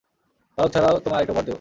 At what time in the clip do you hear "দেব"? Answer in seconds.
1.45-1.49